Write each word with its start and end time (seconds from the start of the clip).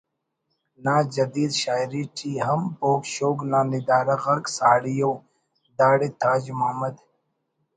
نا 0.83 0.95
جدید 1.15 1.51
شاعری 1.63 2.03
ٹی 2.15 2.31
ہم 2.45 2.61
بوگ 2.79 3.01
شوگ 3.13 3.37
نا 3.51 3.59
ندارہ 3.71 4.15
غاک 4.23 4.43
ساڑی 4.57 4.95
ءُ 5.09 5.13
داڑے 5.77 6.09
تاج 6.21 6.43
محمد 6.57 6.95